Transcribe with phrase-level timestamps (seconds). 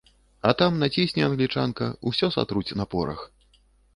[0.51, 3.21] А там націсне англічанка, усё сатруць на порах.